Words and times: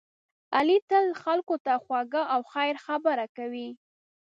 علی 0.57 0.77
تل 0.89 1.05
خلکو 1.23 1.55
ته 1.65 1.73
خوږه 1.83 2.23
او 2.33 2.41
خیر 2.51 2.75
خبره 2.85 3.25
کوي. 3.37 3.69